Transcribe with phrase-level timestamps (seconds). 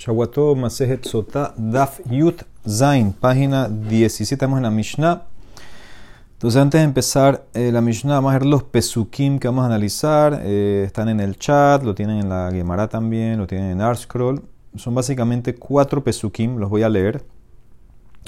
[0.00, 5.24] Shawato Masejet Sota Daf Yut Zain, página 17, estamos en la Mishnah.
[6.32, 9.66] Entonces, antes de empezar eh, la Mishnah, vamos a ver los pesukim que vamos a
[9.66, 10.40] analizar.
[10.42, 14.40] Eh, están en el chat, lo tienen en la Gemara también, lo tienen en Artscroll.
[14.74, 17.22] Son básicamente cuatro pesukim, los voy a leer.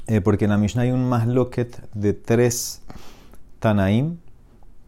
[0.09, 2.83] Eh, porque en la Mishnah hay un masloket de tres
[3.61, 4.19] Tanaim: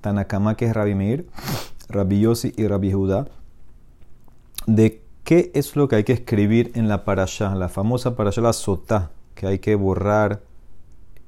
[0.02, 1.26] Tanakama, que es Rabbi Meir,
[1.88, 3.26] Rabbi Yossi y Rabbi Judá.
[4.66, 7.54] De ¿Qué es lo que hay que escribir en la parasha?
[7.54, 10.42] La famosa parasha, la sotá, que hay que borrar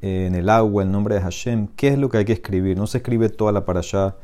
[0.02, 1.68] eh, en el agua el nombre de Hashem.
[1.77, 2.77] ¿Qué es lo que hay que escribir?
[2.77, 4.16] No se escribe toda la parasha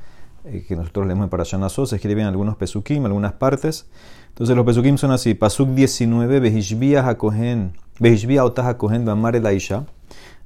[0.45, 3.89] eh, que nosotros leemos en parasha Naso, se escriben algunos pesukim, algunas partes.
[4.29, 5.33] Entonces los pesukim son así.
[5.33, 9.87] Pasuk 19, Behishbia HaKohen, Behishbia Otah HaKohen Bamar el Aisha.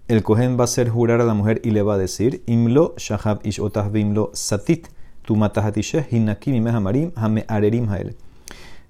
[0.06, 2.94] El Kohen va a hacer jurar a la mujer y le va a decir, Imlo
[2.96, 4.86] Shahab Ish Otah Bimlo Satit,
[5.22, 8.14] Tu Matahatisheh Hinakim Imehamarim Hame Arerim Hael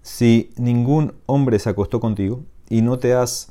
[0.07, 3.49] si ningún hombre se acostó contigo y no te has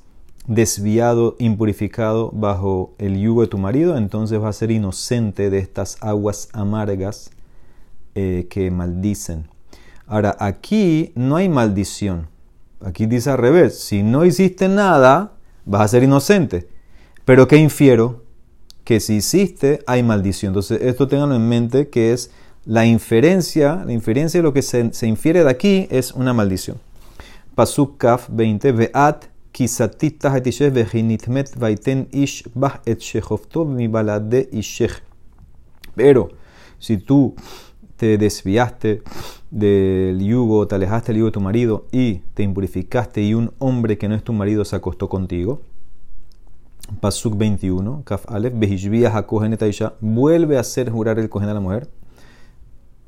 [0.47, 5.97] desviado, impurificado bajo el yugo de tu marido, entonces vas a ser inocente de estas
[5.99, 7.31] aguas amargas
[8.15, 9.49] eh, que maldicen.
[10.07, 12.29] Ahora, aquí no hay maldición.
[12.79, 15.33] Aquí dice al revés, si no hiciste nada,
[15.65, 16.69] vas a ser inocente.
[17.25, 18.23] Pero ¿qué infiero?
[18.85, 20.51] Que si hiciste, hay maldición.
[20.51, 22.31] Entonces, esto tenganlo en mente que es
[22.65, 26.77] la inferencia, la inferencia de lo que se, infiere de aquí es una maldición.
[27.53, 32.99] Pasuk Kaf 20, Ve'at kisatita hatishesh vejinitmet vaiten ish bah et
[33.67, 35.01] mi balade ishech.
[35.95, 36.29] Pero
[36.79, 37.35] si tú
[37.95, 39.01] te desviaste
[39.51, 43.97] del yugo, te alejaste del yugo de tu marido y te impurificaste y un hombre
[43.97, 45.61] que no es tu marido se acostó contigo,
[46.99, 49.23] Pasuk 21, Kaf Behishbiah
[50.01, 51.87] vuelve a hacer jurar el cohen a la mujer.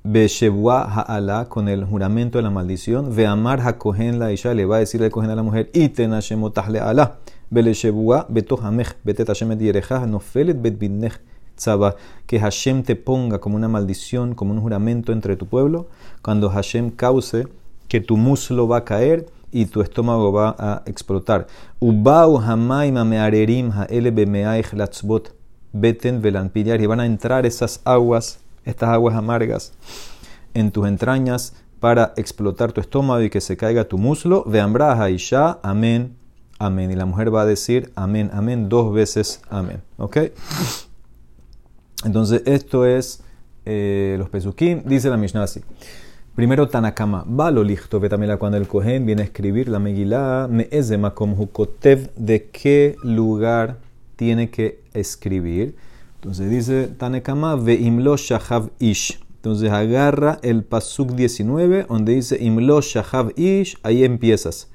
[0.09, 3.13] Beshebua ha'ala, con el juramento de la maldición.
[3.13, 6.69] Veamar ha'kohen la isha, le va a decir el cohen a la mujer, iten hashemotah
[6.69, 7.17] le ala.
[7.49, 11.19] Beleshebua betohamech, betet hashem no nofelet bet bidnech
[11.58, 11.97] tzaba.
[12.25, 15.87] Que Hashem te ponga como una maldición, como un juramento entre tu pueblo,
[16.21, 17.49] cuando Hashem cause
[17.89, 21.48] que tu muslo va a caer y tu estómago va a explotar.
[21.81, 25.33] Ubau hamaima mearerim ha'ele bemeaich latzbot
[25.73, 26.80] beten velanpillar.
[26.80, 29.73] Y van a entrar esas aguas estas aguas amargas
[30.54, 34.44] en tus entrañas para explotar tu estómago y que se caiga tu muslo.
[34.45, 36.16] Veambraja y ya, amén,
[36.60, 36.92] amén.
[36.92, 39.82] Y la mujer va a decir amén, amén, dos veces amén.
[39.98, 40.17] ¿Ok?
[42.04, 43.23] Entonces, esto es
[43.66, 44.84] eh, los pesukim.
[44.86, 45.61] Dice la Mishnah así.
[46.36, 47.23] Primero, Tanakama.
[47.23, 52.11] Va lo listo, también cuando el Cohen viene a escribir la Megillah, me Makom Hukotev,
[52.16, 53.78] de qué lugar
[54.16, 55.76] tiene que escribir.
[56.17, 59.20] Entonces dice Tanekama ve imlo shahav ish.
[59.36, 64.70] Entonces agarra el pasuk 19 donde dice imlo shahav ish, ahí empiezas.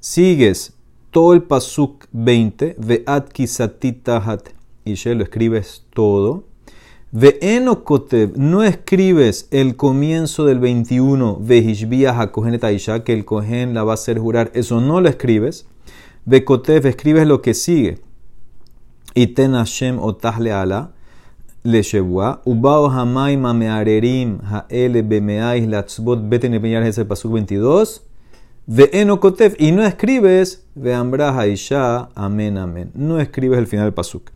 [0.00, 0.74] Sigues
[1.10, 4.50] todo el pasuk 20, ve at kisatitahat
[4.84, 6.44] ish, lo escribes todo.
[7.10, 13.72] Ve enokotev, no escribes el comienzo del 21, ve hishbiah hakohenet aisha, que el cohen
[13.72, 15.66] la va a hacer jurar, eso no lo escribes.
[16.26, 17.98] Ve kotev, escribes lo que sigue.
[19.18, 20.90] Iten Hashem otahle ala
[21.64, 22.40] le shebua.
[22.46, 28.02] Ubao hamaim amearerim haele bemeais latzbot beten es el pasuk 22.
[28.68, 29.56] Ve'eno kotev.
[29.58, 32.92] Y no escribes veambra haisha amén amén.
[32.94, 34.30] No escribes el final del pasuk.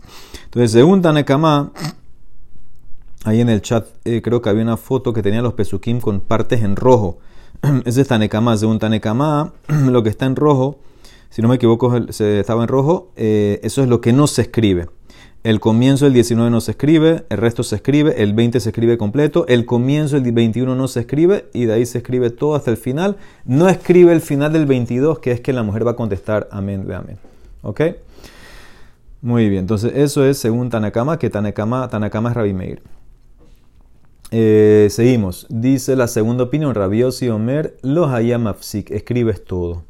[0.44, 1.70] Entonces, según Tanekama,
[3.24, 6.20] ahí en el chat eh, creo que había una foto que tenía los pesukim con
[6.20, 7.18] partes en rojo.
[7.84, 8.56] Ese es Tanekama.
[8.56, 10.78] Según Tanekama, lo que está en rojo
[11.32, 14.42] si no me equivoco, se estaba en rojo, eh, eso es lo que no se
[14.42, 14.88] escribe.
[15.44, 18.98] El comienzo del 19 no se escribe, el resto se escribe, el 20 se escribe
[18.98, 22.70] completo, el comienzo del 21 no se escribe y de ahí se escribe todo hasta
[22.70, 23.16] el final.
[23.46, 26.86] No escribe el final del 22, que es que la mujer va a contestar amén,
[26.86, 27.16] de amén.
[27.62, 27.80] ¿Ok?
[29.22, 32.82] Muy bien, entonces eso es según Tanakama, que Tanakama, Tanakama es Rabbi Meir.
[34.30, 35.46] Eh, seguimos.
[35.48, 39.84] Dice la segunda opinión, Rabiosi Omer, los hayamafsik, escribes todo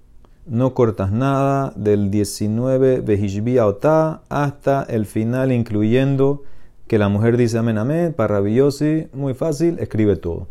[0.46, 6.42] no cortas nada del 19 Behishbia Ota hasta el final, incluyendo
[6.86, 10.48] que la mujer dice amén, amén, para Rabiosi, muy fácil, escribe todo.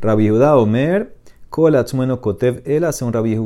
[0.00, 1.14] Rabbi Judá Omer,
[1.50, 3.38] Kolatzmueno Kotev, él hace un Rabbi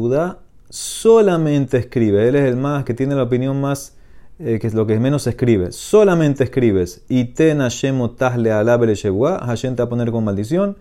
[0.71, 3.97] solamente escribe, él es el más que tiene la opinión más,
[4.39, 9.75] eh, que es lo que menos escribe, solamente escribes, y ten Hashem otasle alabele Hashem
[9.75, 10.77] te va a poner con maldición,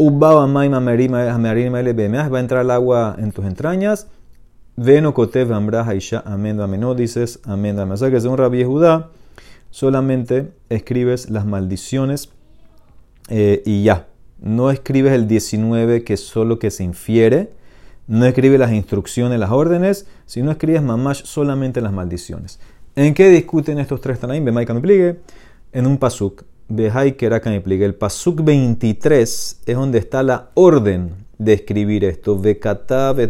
[0.00, 4.06] Ubaba maima merima va a entrar el agua en tus entrañas,
[4.80, 6.80] Veno kotev ambra haisha amén amén.
[6.80, 7.94] No dices amén amén.
[7.94, 9.08] O sea que según Rabbi Judá,
[9.72, 12.30] solamente escribes las maldiciones
[13.28, 14.06] eh, y ya.
[14.38, 17.50] No escribes el 19 que es solo que se infiere.
[18.06, 22.60] no escribe las instrucciones, las órdenes, sino escribes mamash solamente las maldiciones.
[22.94, 24.44] ¿En qué discuten estos tres Tanaim?
[24.44, 24.64] me
[25.72, 26.44] en un pasuk.
[26.68, 26.86] Me.
[26.86, 32.40] El pasuk 23 es donde está la orden de escribir esto.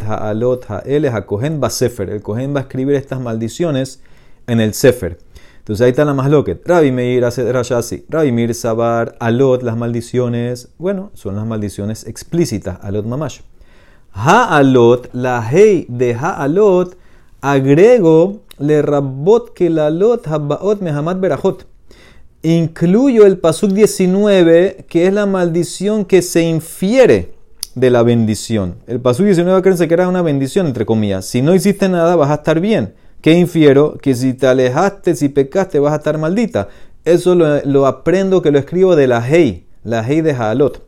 [0.07, 2.11] Ha'alot ha'ele ha'kohen sefer.
[2.11, 4.01] El kohen va a escribir estas maldiciones
[4.47, 5.19] en el sefer.
[5.59, 6.67] Entonces ahí está la más loquet.
[6.67, 8.07] Rabbi Meir hace Rashasi.
[8.09, 10.69] Rabbi Meir Sabar, Alot, las maldiciones.
[10.79, 12.79] Bueno, son las maldiciones explícitas.
[12.83, 13.41] Alot Mamash.
[14.13, 16.97] Ha'alot, la hey de Ha'alot,
[17.43, 21.67] agrego le rabot que la lot habbaot mehamad berajot.
[22.43, 27.38] Incluyo el pasuk 19, que es la maldición que se infiere
[27.81, 28.77] de la bendición.
[28.87, 31.25] El pasuk 19 acuérdense que era una bendición, entre comillas.
[31.25, 32.95] Si no hiciste nada, vas a estar bien.
[33.21, 33.99] ¿Qué infiero?
[33.99, 36.69] Que si te alejaste, si pecaste, vas a estar maldita.
[37.05, 40.83] Eso lo, aprendo que lo escribo de la Hei, la Hei de Haalot.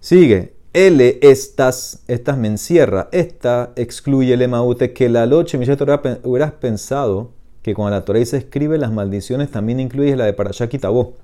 [0.00, 0.54] Sigue.
[0.72, 3.08] L, estas, estas me encierra.
[3.12, 7.30] Esta excluye el emaute que la loche, mi hubieras pensado
[7.62, 11.14] que cuando la Torah se escribe las maldiciones también incluye la de Parashá Tabó,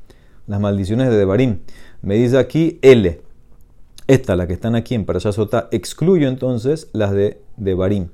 [0.46, 1.60] las maldiciones de Devarim.
[2.02, 3.20] Me dice aquí L.
[4.08, 8.08] Esta, la que están aquí en Parashá Sotá, excluyo entonces las de Devarim.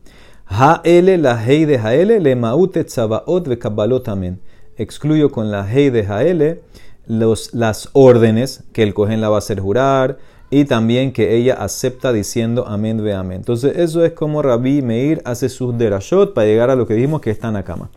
[0.84, 3.58] L, la hei de L, le maute tzabaot ve
[4.02, 4.40] también.
[4.76, 6.60] Excluyo con la hei de L
[7.06, 10.18] los, las órdenes que el cohen la va a hacer jurar
[10.50, 13.38] y también que ella acepta diciendo amén ve amén.
[13.38, 17.20] Entonces eso es como Rabbi Meir hace sus derashot para llegar a lo que dijimos
[17.20, 17.90] que está en la cama.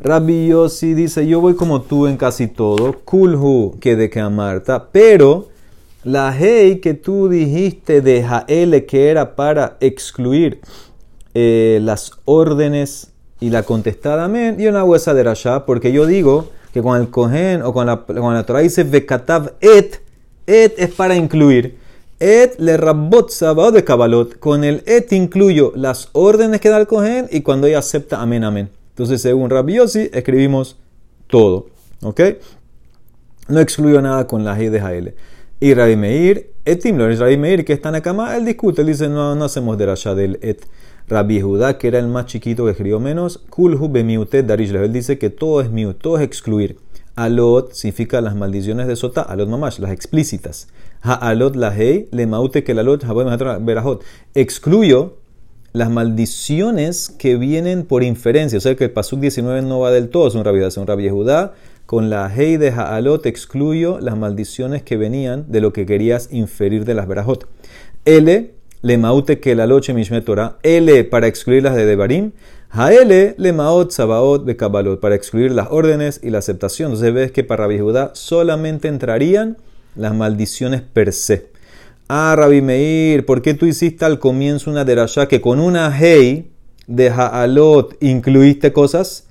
[0.00, 4.88] Rabbi Yossi dice, yo voy como tú en casi todo, kulhu que de que amarta,
[4.90, 5.49] pero
[6.04, 10.60] la hey que tú dijiste de Jael que era para excluir
[11.34, 16.50] eh, las órdenes y la contestada amén, y una huesa de Rasha, porque yo digo
[16.72, 20.02] que con el cohen o con la, con la Torah dice vekatav et,
[20.46, 21.78] et es para incluir.
[22.20, 24.38] Et le rabot sabaot de kabalot.
[24.38, 28.44] Con el et incluyo las órdenes que da el cohen y cuando ella acepta amén,
[28.44, 28.68] amén.
[28.90, 30.76] Entonces, según Rabbi Yossi, escribimos
[31.28, 31.68] todo.
[32.02, 32.20] ¿Ok?
[33.48, 35.14] No excluyo nada con la G de Jael.
[35.62, 38.86] Y Rabbi Meir, etim, lo Rabbi Meir, que está en la cama, él discute, él
[38.86, 40.66] dice, no, no hacemos de Rasha del et.
[41.06, 45.18] Rabbi Judá, que era el más chiquito que escribió menos, kulhu bemiutet darish Él dice
[45.18, 46.78] que todo es miut, todo es excluir.
[47.14, 50.68] Alot significa las maldiciones de Sota, alot mamash, las explícitas.
[51.02, 53.04] Ha alot la hei, le maute que alot,
[53.60, 54.02] berajot.
[54.34, 55.18] Excluyo
[55.72, 58.58] las maldiciones que vienen por inferencia.
[58.58, 60.86] O sea que el pasuk 19 no va del todo, es un rabbi, es un
[60.86, 61.52] rabbi Judá.
[61.90, 66.84] Con la hei de Haalot excluyo las maldiciones que venían de lo que querías inferir
[66.84, 67.48] de las berajot.
[68.04, 72.30] L le maute que la loche mishmet Torah, L para excluir las de Devarim,
[72.72, 76.92] L le maot sabaot bekabalot, para excluir las órdenes y la aceptación.
[76.92, 79.56] Entonces ves que para Rabbi Judá solamente entrarían
[79.96, 81.48] las maldiciones per se.
[82.06, 86.52] Ah, Rabbi Meir, ¿por qué tú hiciste al comienzo una derashá que con una hey
[86.86, 89.24] de Haalot incluiste cosas?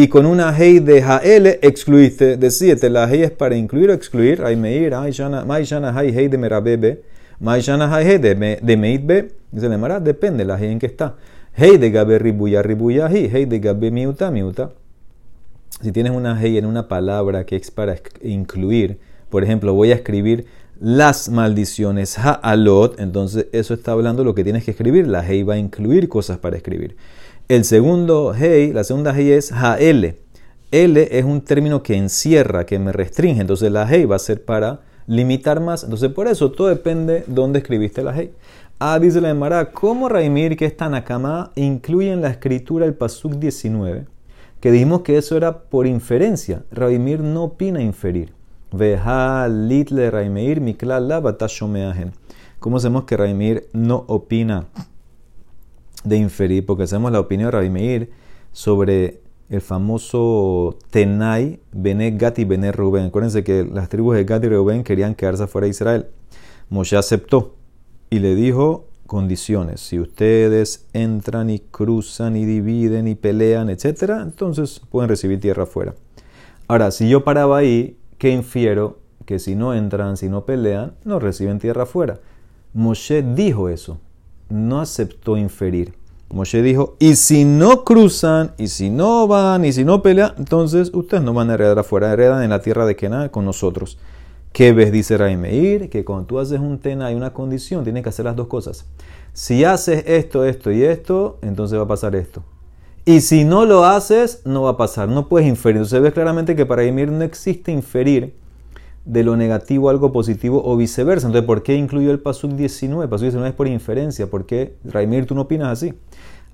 [0.00, 2.38] Y con una hey de Hael excluiste.
[2.38, 4.40] Decíete, la hey es para incluir o excluir.
[4.40, 7.02] Rabbi Meir, ay, shana, hey de merabebe.
[7.38, 11.16] Maishana de, de Meitbe, dice le Mara, depende la en que está.
[11.52, 14.70] Hey de Gabe ribuya ribuya hey de Gabe miuta miuta.
[15.82, 19.96] Si tienes una hey en una palabra que es para incluir, por ejemplo, voy a
[19.96, 20.46] escribir
[20.80, 25.06] las maldiciones ha'alot, entonces eso está hablando de lo que tienes que escribir.
[25.06, 26.96] La hey va a incluir cosas para escribir.
[27.50, 30.20] El segundo hey, la segunda hey es ha'ele.
[30.70, 33.40] L es un término que encierra, que me restringe.
[33.40, 35.82] Entonces la hey va a ser para limitar más.
[35.82, 38.32] Entonces, por eso todo depende de dónde escribiste la hey.
[38.78, 43.32] Ah, dice la Emara, ¿cómo Raimir, que es Tanakama, incluye en la escritura el Pasuk
[43.32, 44.06] 19?
[44.60, 46.62] Que dijimos que eso era por inferencia.
[46.70, 48.32] Raimir no opina inferir.
[48.70, 52.12] Veja litle Raimir miklala batashomeajen.
[52.60, 54.68] ¿Cómo sabemos que Raimir no opina
[56.04, 56.66] de inferir?
[56.66, 58.10] Porque hacemos la opinión de Raimir
[58.52, 63.06] sobre el famoso Tenai, Bene Gati, Bene Rubén.
[63.06, 66.06] Acuérdense que las tribus de Gati y Rubén querían quedarse fuera de Israel.
[66.68, 67.56] Moshe aceptó
[68.10, 69.80] y le dijo condiciones.
[69.80, 75.96] Si ustedes entran y cruzan y dividen y pelean, etc., entonces pueden recibir tierra afuera.
[76.68, 79.00] Ahora, si yo paraba ahí, ¿qué infiero?
[79.26, 82.20] Que si no entran, si no pelean, no reciben tierra afuera.
[82.72, 83.98] Moshe dijo eso,
[84.50, 85.94] no aceptó inferir.
[86.28, 90.92] Moshe dijo, y si no cruzan, y si no van, y si no pelean, entonces
[90.94, 93.98] ustedes no van a heredar afuera, heredan en la tierra de Kená con nosotros.
[94.52, 94.92] ¿Qué ves?
[94.92, 98.36] Dice Raimeir, que cuando tú haces un tena hay una condición, tienes que hacer las
[98.36, 98.84] dos cosas.
[99.32, 102.42] Si haces esto, esto y esto, entonces va a pasar esto.
[103.04, 105.76] Y si no lo haces, no va a pasar, no puedes inferir.
[105.76, 108.34] Entonces ves claramente que para Raimeir no existe inferir
[109.04, 111.26] de lo negativo algo positivo o viceversa.
[111.26, 113.04] Entonces, ¿por qué incluyó el Pasuk 19?
[113.04, 114.28] El Pasuk 19 es por inferencia.
[114.28, 115.94] ¿Por qué, Raimir, tú no opinas así?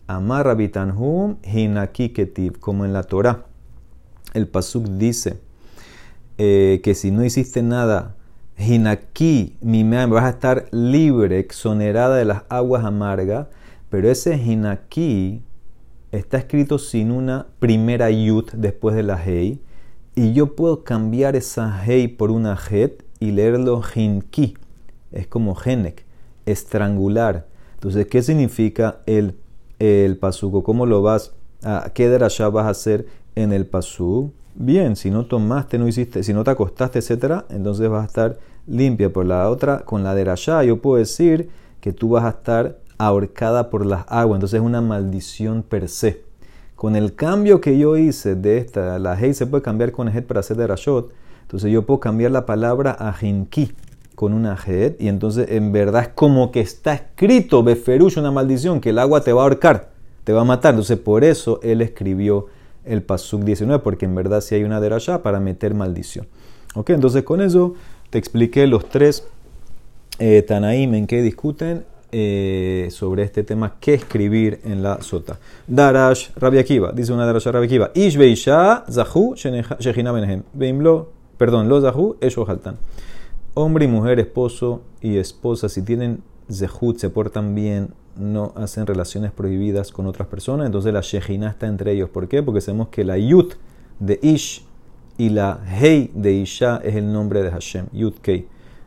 [0.07, 3.47] Amar Rabitanhum Hinaki Ketiv, como en la Torah.
[4.35, 5.41] El Pasuk dice
[6.39, 8.15] eh, que si no hiciste nada,
[8.59, 13.49] Hinaki, mi vas a estar libre, exonerada de las aguas amargas,
[13.91, 15.43] pero ese Hinaki
[16.11, 19.61] está escrito sin una primera yut después de la hei,
[20.17, 24.57] y yo puedo cambiar esa hei por una het y leerlo hinki.
[25.13, 26.05] Es como genek,
[26.45, 27.47] estrangular.
[27.75, 29.37] Entonces, ¿qué significa el
[29.79, 31.33] el pasuco, ¿cómo lo vas
[31.63, 34.33] a, qué derashá vas a hacer en el pasú?
[34.55, 38.39] Bien, si no tomaste, no hiciste, si no te acostaste, etcétera, entonces vas a estar
[38.67, 39.13] limpia.
[39.13, 43.69] Por la otra, con la derashá, yo puedo decir que tú vas a estar ahorcada
[43.69, 46.26] por las aguas, entonces es una maldición per se.
[46.77, 50.25] Con el cambio que yo hice de esta, la hey se puede cambiar con el
[50.25, 51.11] para hacer derashot,
[51.43, 53.73] entonces yo puedo cambiar la palabra a jinki
[54.15, 58.81] con una jet y entonces en verdad es como que está escrito, Beferush, una maldición,
[58.81, 59.91] que el agua te va a ahorcar,
[60.25, 60.75] te va a matar.
[60.75, 62.47] Entonces por eso él escribió
[62.85, 66.27] el Pasuk 19, porque en verdad si hay una derashá para meter maldición.
[66.75, 67.75] Ok, entonces con eso
[68.11, 69.27] te expliqué los tres
[70.19, 71.85] eh, Tanaim en que discuten
[72.19, 75.39] eh, sobre este tema, qué escribir en la sota.
[75.67, 78.45] Darash Rabbi Akiva, dice una Darash Rabbi Akiva, Ish
[78.91, 80.43] Zahu Shechina Benehem,
[81.37, 82.79] perdón, lo Zahu, ellos jaltan
[83.57, 89.33] hombre y mujer, esposo y esposa, si tienen zehut, se portan bien, no hacen relaciones
[89.33, 92.11] prohibidas con otras personas, entonces la shejina está entre ellos.
[92.11, 92.43] ¿Por qué?
[92.43, 93.55] Porque sabemos que la yut
[93.99, 94.63] de ish
[95.17, 98.47] y la hei de isha es el nombre de Hashem, yut kei.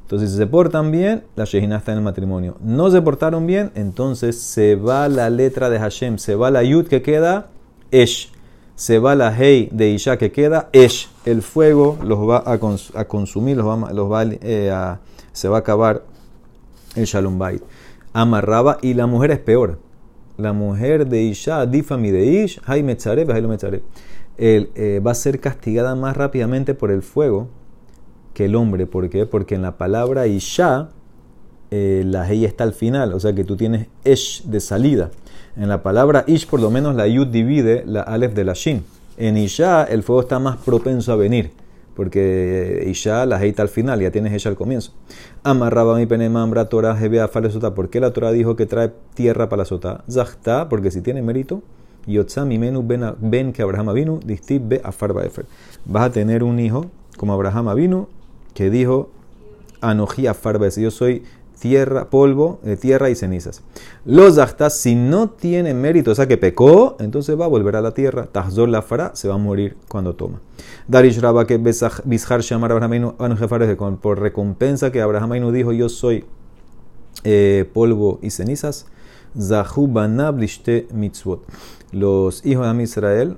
[0.10, 2.58] Entonces, si se portan bien, la shejina está en el matrimonio.
[2.62, 6.88] No se portaron bien, entonces se va la letra de Hashem, se va la yut
[6.88, 7.51] que queda,
[7.92, 8.32] ish
[8.80, 12.58] se va la hey de Isha que queda, Esh, el fuego los va a,
[13.06, 15.01] consumir, los va, eh, a,
[15.34, 16.06] se va a acabar
[16.96, 17.62] el Shalom Bait.
[18.13, 19.80] Amarraba y la mujer es peor.
[20.38, 23.30] La mujer de Isha, Difami de Ish, Hay Metzareb,
[24.38, 27.50] eh, va a ser castigada más rápidamente por el fuego
[28.39, 28.86] que el hombre.
[28.86, 29.25] ¿Por qué?
[29.25, 30.91] Porque en la palabra Isha,
[31.72, 35.12] eh, la hey está al final, o sea que tú tienes Esh de salida.
[35.58, 38.86] En la palabra ish, por lo menos la yud divide la alef de la shin.
[39.17, 41.51] En isha, el fuego está más propenso a venir,
[41.98, 44.93] porque isha, la heita al final, ya tienes ella al comienzo.
[45.43, 47.75] Amarraba mi penemambra Torah hebea falesota.
[47.75, 50.05] ¿Por qué la Torah dijo que trae tierra para la sota?
[50.10, 51.62] Zahta, porque si tiene mérito.
[52.08, 52.88] Yotza mi menú
[53.19, 55.46] ben que Abraham vino, distib be efer.
[55.84, 56.86] Vas a tener un hijo
[57.17, 58.08] como Abraham vino,
[58.53, 59.10] que dijo,
[59.82, 61.24] anoji afarba yo soy
[61.60, 63.62] tierra, polvo, de tierra y cenizas.
[64.06, 67.82] Los actas, si no tiene mérito, o sea que pecó, entonces va a volver a
[67.82, 68.27] la tierra.
[68.32, 70.41] Tahzor la fará, se va a morir cuando toma.
[70.88, 73.13] Darish Rabba que Bishar Shamar Abraham
[74.01, 76.25] por recompensa que Abraham dijo, yo soy
[77.24, 78.88] eh, polvo y cenizas.
[79.39, 79.88] Zahu
[80.94, 81.44] Mitzvot.
[81.91, 83.38] Los hijos de Israel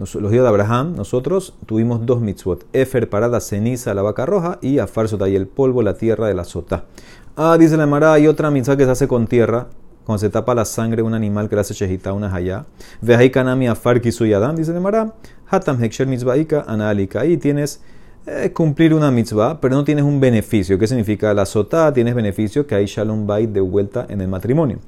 [0.00, 2.64] los hijos de Abraham, nosotros tuvimos dos mitzvot.
[2.72, 6.26] Efer para la ceniza, la vaca roja, y Afar Sotá, y el polvo, la tierra
[6.26, 6.84] de la sota.
[7.36, 9.66] Ah, dice la Mara, hay otra mitzvah que se hace con tierra,
[10.06, 12.64] cuando se tapa la sangre de un animal que le hace shejita, una hayá.
[13.02, 15.12] Ve kanami afar kisuyadam, dice la Mara,
[15.50, 17.20] hatam heksher mitzvahika analika.
[17.20, 17.82] Ahí tienes
[18.26, 20.78] eh, cumplir una mitzvah, pero no tienes un beneficio.
[20.78, 21.34] ¿Qué significa?
[21.34, 24.78] La sota tienes beneficio que hay shalom bait de vuelta en el matrimonio.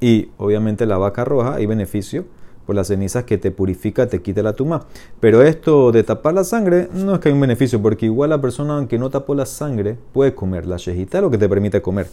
[0.00, 2.24] Y obviamente la vaca roja hay beneficio
[2.66, 4.82] por las cenizas que te purifica, te quita la tuma.
[5.20, 8.40] Pero esto de tapar la sangre no es que hay un beneficio, porque igual la
[8.40, 10.66] persona, aunque no tapó la sangre, puede comer.
[10.66, 12.08] La shejita lo que te permite comer.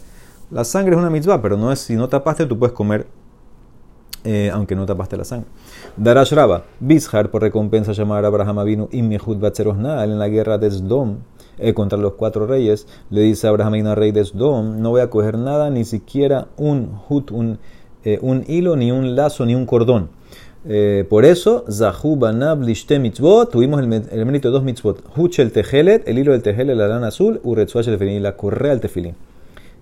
[0.50, 3.06] La sangre es una mitzvah, pero no es si no tapaste, tú puedes comer,
[4.22, 5.48] eh, aunque no tapaste la sangre.
[5.96, 9.38] Darash Raba, Bishar, por recompensa, llamar a Abraham Avinu Immehud
[9.76, 11.18] Naal en la guerra de Sdom.
[11.56, 15.00] Eh, contra los cuatro reyes, le dice a Abraham Avinu, rey de Sdom, no voy
[15.00, 17.58] a coger nada, ni siquiera un hut, un,
[18.04, 20.10] eh, un hilo, ni un lazo, ni un cordón
[20.66, 25.02] eh, por eso, Zahu Banab Lishte Mitzvot, tuvimos el, el, mérito de dos mitzvot.
[25.14, 28.80] Huchel Tehelet, el hilo del Tehelet, la lana azul, Uretzuach el tefilín, la correa del
[28.80, 29.14] tefilín.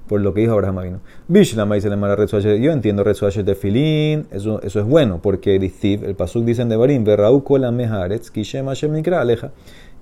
[0.09, 1.01] Por lo que dijo Abraham Avino.
[1.29, 5.73] Bishlama dice la mara Yo entiendo Retzuach el tefilín, eso, eso es bueno, porque el
[6.05, 9.53] el Pasuk dicen de Barim, Berraú Kola Meharetz, Kishem Hashem Aleja.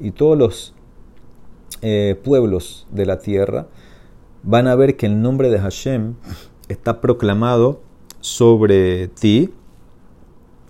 [0.00, 0.74] Y todos los
[1.82, 3.66] eh, pueblos de la tierra
[4.42, 6.14] van a ver que el nombre de Hashem
[6.68, 7.82] está proclamado
[8.20, 9.50] sobre ti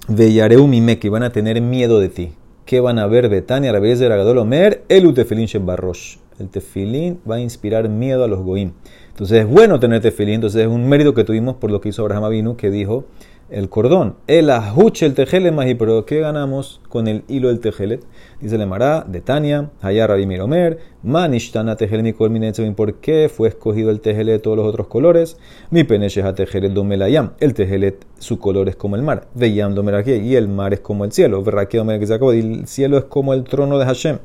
[0.08, 2.32] Veyareu que van a tener miedo de ti.
[2.64, 4.82] ¿Qué van a ver Betania, de Agadol Omer?
[4.88, 6.16] El tefilín Shebarrosh.
[6.38, 8.72] El tefilín va a inspirar miedo a los goim.
[9.10, 12.02] Entonces es bueno tener tefilín, entonces es un mérito que tuvimos por lo que hizo
[12.02, 13.04] Abraham Avinu, que dijo,
[13.50, 14.16] el cordón.
[14.26, 18.04] El ajuche el tejelet más pero ¿qué ganamos con el hilo del tejelet?
[18.40, 24.00] Dice el Mará de Tania, Hayar Miromer, Manishtana tejelet Minetzevin, ¿por qué fue escogido el
[24.00, 25.36] tejelet de todos los otros colores?
[25.70, 30.18] Mi peneche a tejelet domelayam, el tejelet su color es como el mar, Veyam domerakie,
[30.18, 33.44] y el mar es como el cielo, Verrakie domerakizakod, y el cielo es como el
[33.44, 34.18] trono de Hashem.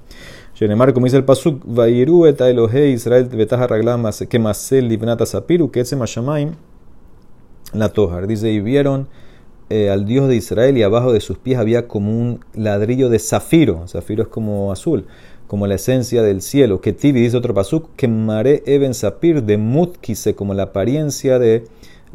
[0.56, 3.68] Shenemar, como dice el Pasuk, Vairu et Elohe Israel betaja
[4.30, 6.54] que masel livnata sapiru, que ese mashamaim
[7.80, 8.28] la Tojar.
[8.28, 9.08] Dice, y vieron
[9.70, 13.20] eh, al Dios de Israel y abajo de sus pies había como un ladrillo de
[13.20, 13.88] zafiro.
[13.88, 15.06] Zafiro es como azul,
[15.48, 16.82] como la esencia del cielo.
[16.82, 21.66] Que Tibi dice otro pasuk, que mare eben sapir de mutkise, como la apariencia de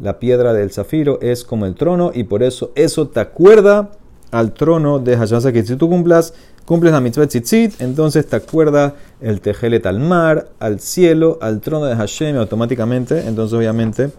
[0.01, 3.91] la piedra del zafiro es como el trono y por eso eso te acuerda
[4.31, 5.53] al trono de Hashem.
[5.53, 6.33] Que si tú cumplas,
[6.65, 11.85] cumples la mitzvah tzitzit, entonces te acuerda el tejelet al mar, al cielo, al trono
[11.85, 13.27] de Hashem automáticamente.
[13.27, 14.09] Entonces obviamente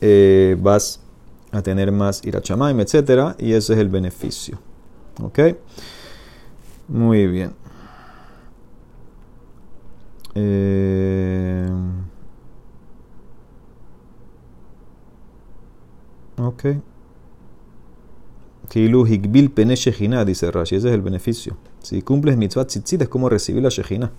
[0.00, 1.00] eh, vas
[1.52, 3.34] a tener más irachamaim, etc.
[3.38, 4.58] Y ese es el beneficio.
[5.22, 5.38] ¿Ok?
[6.88, 7.52] Muy bien.
[10.34, 11.68] Eh,
[16.36, 16.64] ok.
[18.68, 19.74] Kilu higbil pene
[20.26, 20.76] dice Rashi.
[20.76, 21.56] Ese es el beneficio.
[21.82, 24.12] Si cumples mitzvah tzitzit es como recibir la shechina.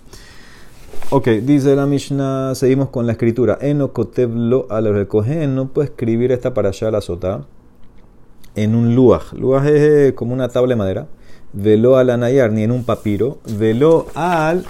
[1.09, 3.57] Ok, dice la Mishnah, seguimos con la escritura.
[3.61, 7.45] Eno kotevlo al recoger, no puede escribir esta para allá la sota
[8.55, 9.31] en un luaj.
[9.31, 11.07] Luaj es eh, como una tabla de madera.
[11.53, 13.37] Velo al anayar, ni en un papiro.
[13.57, 14.65] Velo al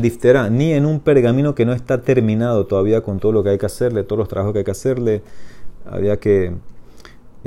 [0.00, 3.58] diftera, ni en un pergamino que no está terminado todavía con todo lo que hay
[3.58, 5.22] que hacerle, todos los trabajos que hay que hacerle.
[5.84, 6.54] Había que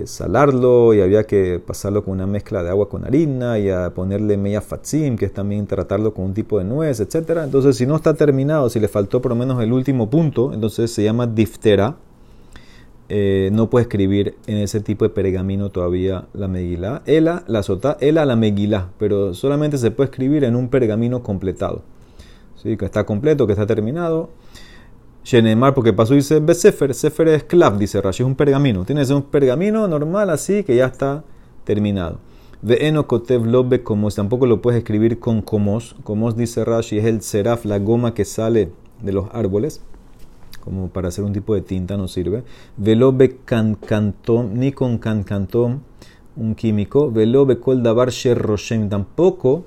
[0.08, 4.38] salarlo y había que pasarlo con una mezcla de agua con harina y a ponerle
[4.38, 7.41] media fatzim, que es también tratarlo con un tipo de nuez, etc.
[7.43, 10.91] Entonces, si no está terminado, si le faltó por lo menos el último punto, entonces
[10.91, 11.98] se llama diftera.
[13.13, 17.01] Eh, no puede escribir en ese tipo de pergamino todavía la megilá.
[17.05, 21.81] Ela, la sota, ela la megilá, pero solamente se puede escribir en un pergamino completado.
[22.55, 22.77] ¿Sí?
[22.77, 24.29] Que está completo, que está terminado.
[25.23, 28.85] Shenemar, porque pasó dice Besefer, Sefer es clav, dice Rashi, es un pergamino.
[28.85, 31.23] Tienes un pergamino normal así que ya está
[31.63, 32.17] terminado.
[32.63, 35.95] Ve eno kotev lobe como tampoco lo puedes escribir con comos.
[36.03, 39.81] Comos dice Rashi es el seraf, la goma que sale de los árboles,
[40.63, 42.43] como para hacer un tipo de tinta no sirve.
[42.77, 45.79] Velobe cancantom, ni con cancantom,
[46.36, 47.12] un químico.
[47.12, 49.65] Velobe kol davar roshem, tampoco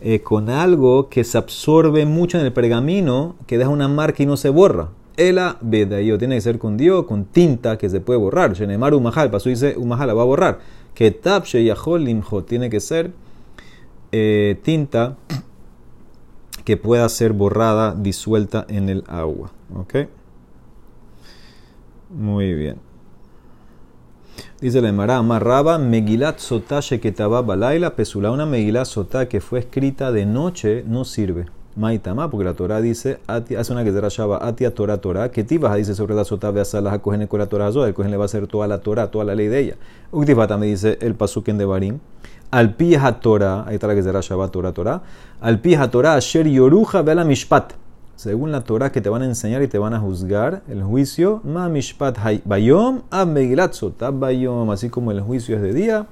[0.00, 4.26] eh, con algo que se absorbe mucho en el pergamino, que deja una marca y
[4.26, 4.88] no se borra.
[5.16, 8.54] Ela yo tiene que ser con Dios, con tinta que se puede borrar.
[8.54, 10.60] Shenemar umahal, pasó dice umahal, la va a borrar.
[10.94, 11.44] Que tab
[11.98, 13.12] limjo, tiene que ser
[14.12, 15.16] eh, tinta
[16.64, 19.50] que pueda ser borrada, disuelta en el agua.
[19.74, 19.94] ¿Ok?
[22.10, 22.89] Muy bien.
[24.60, 28.30] Dice la Emara, amarraba Megilat Sotá Sheketaba Balaila Pesula.
[28.30, 31.46] Una Megilat Sotá que fue escrita de noche no sirve.
[31.76, 35.74] Maitama, porque la Torah dice, hace una que se rayaba, Atia Torah Torah, que tibas
[35.76, 38.26] dice sobre la Sotá, ve a las acogen la Torah el cogen le va a
[38.26, 39.76] hacer toda la Torah, toda la ley de ella.
[40.10, 41.98] Uktifata me dice el pasuken de Barim,
[42.50, 42.76] al
[43.22, 45.02] Torah, ahí está la que se rayaba Torah Torah,
[45.40, 47.72] al Torah, Asher Yoruja Vela Mishpat
[48.20, 51.40] según la Torah que te van a enseñar y te van a juzgar, el juicio,
[51.42, 53.32] ma mishpat bayom, ab
[54.12, 56.06] bayom, así como el juicio es de día,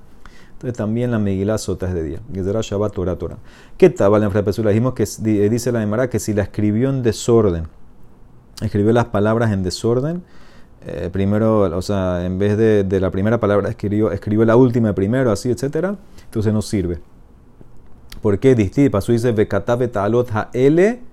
[0.53, 2.21] entonces también la sota es de día.
[2.33, 3.37] Shabbat Torah Torah.
[3.77, 4.23] ¿Qué tal?
[4.23, 5.05] En la dijimos que
[5.51, 7.65] dice la Emara que si la escribió en desorden,
[8.63, 10.23] escribió las palabras en desorden,
[10.87, 15.31] eh, primero, o sea, en vez de, la primera palabra escribió, escribió la última primero,
[15.31, 17.01] así, etcétera, entonces no sirve.
[18.23, 18.55] ¿Por qué?
[18.55, 21.08] Disti, pasó dice, Bekatabe talot ha'ele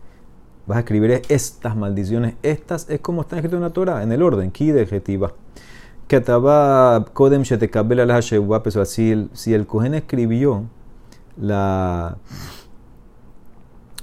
[0.65, 2.35] vas a escribir estas maldiciones.
[2.43, 5.33] Estas es como está escrito en la Torah, en el orden, ki de adjetiva.
[7.13, 8.21] kodem la
[8.85, 10.65] si el, si el Cohen escribió
[11.37, 12.17] la,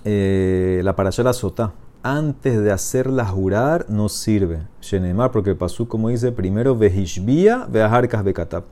[0.04, 1.72] eh, la parasha la sota
[2.02, 4.62] antes de hacerla jurar, no sirve.
[4.80, 8.64] Shenemar, porque pasó como dice, primero vehishbia, veaharkas bekatab.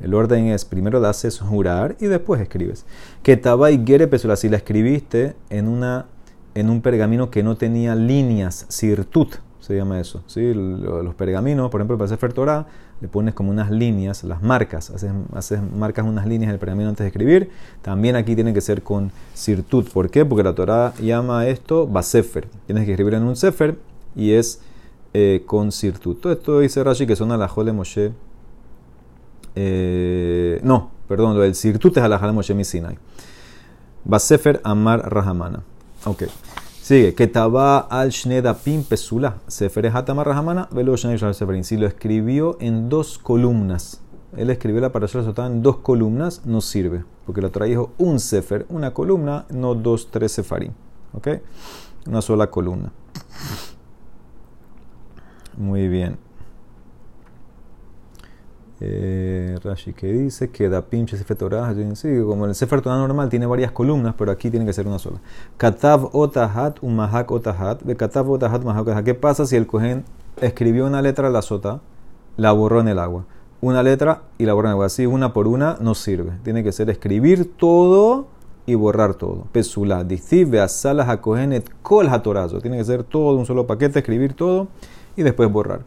[0.00, 2.84] El orden es primero la haces jurar y después escribes.
[3.22, 6.06] Que y gere si la escribiste en una
[6.56, 10.22] en un pergamino que no tenía líneas, sirtut, se llama eso.
[10.26, 10.54] ¿sí?
[10.54, 12.66] Los pergaminos, por ejemplo, para hacer Torah,
[13.02, 16.88] le pones como unas líneas, las marcas, haces, haces, marcas unas líneas en el pergamino
[16.88, 17.50] antes de escribir.
[17.82, 19.90] También aquí tiene que ser con sirtut.
[19.90, 20.24] ¿Por qué?
[20.24, 22.48] Porque la Torah llama esto basefer.
[22.64, 23.76] Tienes que escribir en un sefer
[24.14, 24.62] y es
[25.12, 26.22] eh, con sirtut.
[26.22, 28.12] Todo esto dice Rashi que son a la Jole Moshe.
[29.54, 32.96] Eh, no, perdón, lo del sirtut es a la Jole Moshe Misinai.
[34.04, 35.62] Basefer Amar Rahamana.
[36.06, 36.22] Ok.
[36.82, 37.14] Sigue.
[37.14, 38.12] Que taba al
[38.62, 39.38] pim pesula.
[39.48, 41.64] Sefer hatamar rahamana velo seferin.
[41.64, 44.02] Si lo escribió en dos columnas.
[44.36, 47.04] él escribió la parasha sotá en dos columnas, no sirve.
[47.24, 50.72] Porque la Torah dijo un sefer, una columna, no dos, tres sefarim.
[51.12, 51.28] ¿Ok?
[52.06, 52.92] Una sola columna.
[55.56, 56.18] Muy bien.
[58.78, 61.74] Eh, Rashi que dice que da pinche Sefer Torah,
[62.26, 65.18] como el Sefer Torah normal tiene varias columnas, pero aquí tiene que ser una sola.
[65.56, 70.04] Katav otahat umahak otahat, de katav otahat mahak ¿Qué pasa si el cohen
[70.40, 71.80] escribió una letra en la sota,
[72.36, 73.24] la borró en el agua?
[73.62, 74.86] Una letra y la borró en el agua.
[74.86, 76.32] Así una por una no sirve.
[76.44, 78.26] Tiene que ser escribir todo
[78.66, 79.46] y borrar todo.
[79.52, 82.60] Pesula, a et kol hatorazo.
[82.60, 84.68] Tiene que ser todo un solo paquete, escribir todo
[85.16, 85.80] y después borrar.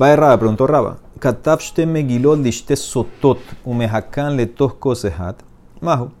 [0.00, 0.98] Va errada, preguntó Raba.
[1.18, 5.42] Katav shte megilot lishte sotot umehakan letos kosehat.
[5.80, 6.12] Majo.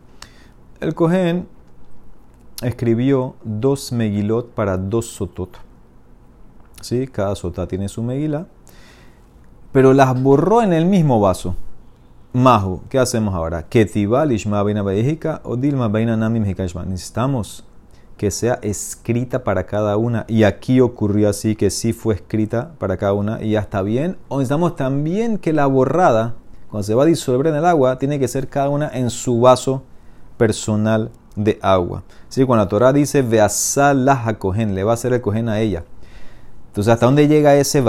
[0.80, 1.46] El Cohen
[2.62, 5.56] escribió dos megilot para dos sotot.
[6.80, 7.06] ¿Sí?
[7.06, 8.46] Cada sotá tiene su megila.
[9.72, 11.54] Pero las borró en el mismo vaso.
[12.32, 13.62] Majo, ¿qué hacemos ahora?
[13.62, 14.84] Ketiva lishma beina
[15.44, 17.64] o dilma beina nami Necesitamos
[18.18, 20.26] que sea escrita para cada una.
[20.28, 24.18] Y aquí ocurrió así, que sí fue escrita para cada una y ya está bien.
[24.28, 26.34] O necesitamos también que la borrada,
[26.70, 29.40] cuando se va a disolver en el agua, tiene que ser cada una en su
[29.40, 29.84] vaso
[30.36, 32.02] personal de agua.
[32.28, 32.44] ¿Sí?
[32.44, 35.84] Cuando la Torah dice, Veasala a cogen, le va a hacer el cogen a ella.
[36.66, 37.82] Entonces, ¿hasta dónde llega ese,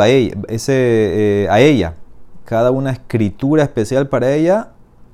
[0.47, 1.95] ese eh, a ella?
[2.45, 4.69] Cada una escritura especial para ella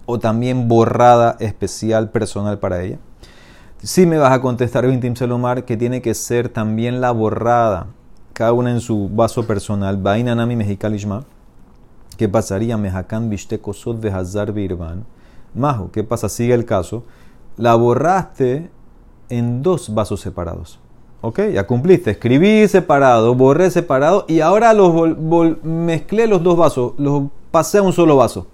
[0.05, 2.99] o también borrada especial personal para ella.
[3.85, 7.85] Si me vas a contestar, Vintim Selomar, que tiene que ser también la borrada,
[8.33, 9.97] cada una en su vaso personal.
[9.97, 11.23] Bainanami Mexikalishma.
[12.17, 12.77] ¿Qué pasaría?
[12.77, 15.05] Mejakan Vistekosot de Hazar Birban.
[15.53, 16.29] Majo, ¿qué pasa?
[16.29, 17.03] Sigue el caso.
[17.57, 18.71] La borraste
[19.29, 20.79] en dos vasos separados.
[21.21, 21.41] ¿Ok?
[21.53, 22.09] Ya cumpliste.
[22.09, 26.93] Escribí separado, borré separado y ahora los mezclé los dos vasos.
[26.97, 28.47] Los pasé a un solo vaso.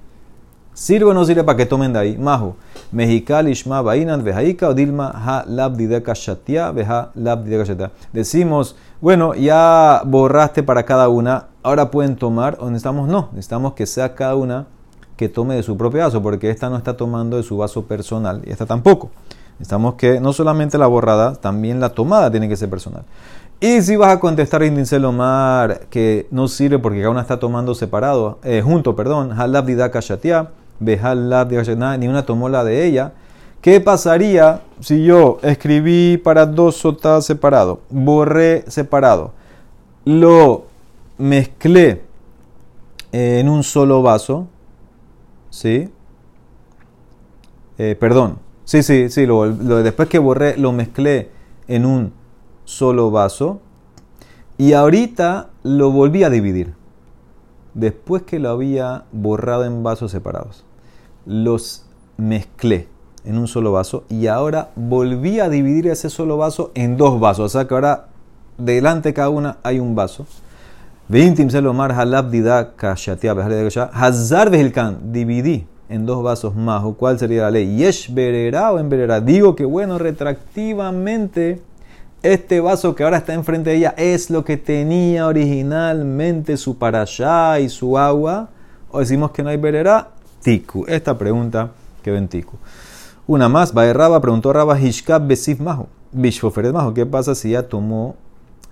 [0.74, 2.18] ¿Sirve o no sirve para que tomen de ahí?
[2.18, 2.58] Majo.
[2.92, 7.92] Mexicali Ishma Bainan Vejaika o Dilma Ha Labdideka Shatia Veja Labdideka Shatia.
[8.12, 13.86] Decimos, bueno, ya borraste para cada una, ahora pueden tomar o necesitamos no, necesitamos que
[13.86, 14.68] sea cada una
[15.16, 18.42] que tome de su propio vaso, porque esta no está tomando de su vaso personal
[18.46, 19.12] y esta tampoco.
[19.60, 23.04] Necesitamos que no solamente la borrada, también la tomada tiene que ser personal.
[23.60, 27.76] Y si vas a contestar Indincel Omar que no sirve porque cada una está tomando
[27.76, 30.50] separado, eh, junto, perdón, Halabdidaka Shatia
[30.82, 33.14] ni una tomó la de ella.
[33.62, 39.34] ¿Qué pasaría si yo escribí para dos sotas separados, borré separado,
[40.04, 40.66] lo
[41.20, 42.02] mezclé
[43.12, 44.48] en un solo vaso?
[45.52, 45.92] ¿Sí?
[47.78, 48.40] Eh, perdón.
[48.66, 49.28] Sí, sí, sí.
[49.28, 49.52] Lo,
[49.84, 51.30] después que borré, lo mezclé
[51.68, 52.14] en un
[52.66, 53.60] solo vaso.
[54.58, 56.74] Y ahorita lo volví a dividir.
[57.76, 60.66] Después que lo había borrado en vasos separados
[61.26, 61.86] los
[62.18, 62.88] mezclé
[63.24, 67.46] en un solo vaso y ahora volví a dividir ese solo vaso en dos vasos.
[67.46, 68.08] O sea que ahora
[68.58, 70.26] delante de cada una hay un vaso.
[75.12, 76.84] Dividí en dos vasos más.
[76.84, 77.76] ¿O cuál sería la ley?
[77.76, 81.62] Yesh berera o en Digo que bueno, retractivamente
[82.24, 87.60] este vaso que ahora está enfrente de ella es lo que tenía originalmente su parashá
[87.60, 88.50] y su agua.
[88.90, 90.10] O decimos que no hay berera,
[90.42, 90.86] tiku?
[90.88, 91.72] Esta pregunta
[92.04, 92.58] que ven tiku.
[93.28, 95.88] Una más, Raba preguntó Raba Hishkab Besif Majo.
[96.12, 98.16] Bishoferet Majo, ¿qué pasa si ya tomó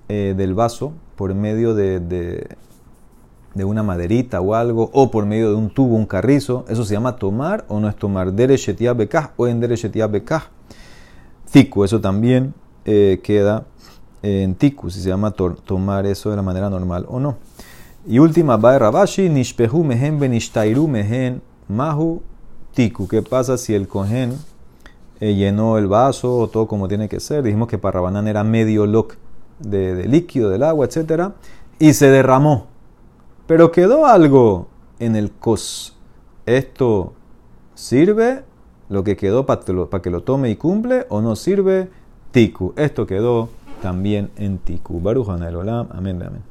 [0.09, 5.55] eh, del vaso por medio de, de, una maderita o algo, o por medio de
[5.55, 6.65] un tubo, un carrizo?
[6.67, 8.33] ¿Eso se llama tomar o no es tomar?
[8.33, 10.49] Dereshetia Bekah o en Dereshetia Bekah.
[11.51, 12.53] Tiku, eso también
[12.85, 13.65] eh, queda
[14.21, 17.37] en tiku, si se llama tomar eso de la manera normal o no.
[18.07, 22.21] Y última, Bae Rabashi, Nishpehu Mehen Benishtairu Mehen Mahu
[22.73, 23.07] Tiku.
[23.07, 24.37] ¿Qué pasa si el cohen
[25.21, 27.43] eh, llenó el vaso o todo como tiene que ser?
[27.43, 29.15] Dijimos que para Rabanán era medio loc
[29.59, 31.31] de, líquido, del agua, etc.
[31.77, 32.67] Y se derramó.
[33.47, 34.67] Pero quedó algo
[34.99, 35.95] en el cos.
[36.45, 37.13] ¿Esto
[37.75, 38.43] sirve?
[38.89, 39.61] ¿Lo que quedó para
[40.01, 41.05] que lo tome y cumple?
[41.09, 41.89] ¿O no sirve?
[42.31, 42.73] Tiku.
[42.75, 43.49] Esto quedó
[43.81, 44.99] también en Tiku.
[44.99, 45.87] Baruch Olam.
[45.91, 46.21] Amén.
[46.21, 46.41] Amén.